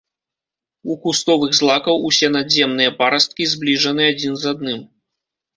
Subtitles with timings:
[0.93, 4.81] У кустовых злакаў усе надземныя парасткі збліжаны адзін з адным.